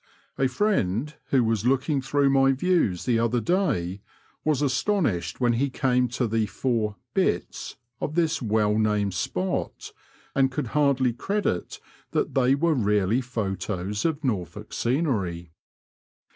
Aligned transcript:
A 0.39 0.47
friend 0.47 1.13
who 1.27 1.43
was 1.43 1.63
looking 1.63 2.01
through 2.01 2.31
my 2.31 2.53
views 2.53 3.05
the 3.05 3.19
other 3.19 3.39
day 3.39 4.01
was 4.43 4.63
astonished 4.63 5.39
when 5.39 5.53
he 5.53 5.69
came 5.69 6.07
to 6.07 6.25
the 6.27 6.47
four" 6.47 6.95
bits 7.13 7.75
*' 7.89 8.01
of 8.01 8.15
this 8.15 8.41
well 8.41 8.79
named 8.79 9.13
spot, 9.13 9.91
and 10.33 10.49
could 10.51 10.65
hardly 10.69 11.13
credit 11.13 11.79
that 12.13 12.33
they 12.33 12.55
were 12.55 12.73
really 12.73 13.21
photos 13.21 14.03
of 14.03 14.23
Norfolk 14.23 14.73
scenery. 14.73 15.51